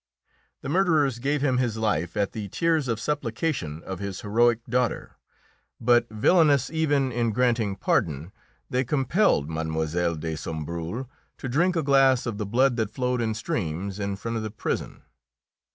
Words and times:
The 0.61 0.67
murderers 0.69 1.19
gave 1.19 1.43
him 1.43 1.59
his 1.59 1.77
life 1.77 2.17
at 2.17 2.31
the 2.31 2.47
tears 2.49 2.87
of 2.87 2.99
supplication 2.99 3.83
of 3.83 3.99
his 3.99 4.21
heroic 4.21 4.65
daughter, 4.65 5.15
but, 5.79 6.09
villainous 6.09 6.71
even 6.71 7.11
in 7.11 7.29
granting 7.29 7.75
pardon, 7.75 8.31
they 8.67 8.83
compelled 8.83 9.47
Mlle. 9.47 9.85
de 10.15 10.35
Sombreuil 10.35 11.07
to 11.37 11.47
drink 11.47 11.75
a 11.75 11.83
glass 11.83 12.25
of 12.25 12.39
the 12.39 12.47
blood 12.47 12.77
that 12.77 12.89
flowed 12.89 13.21
in 13.21 13.35
streams 13.35 13.99
in 13.99 14.15
front 14.15 14.37
of 14.37 14.41
the 14.41 14.49
prison. 14.49 15.03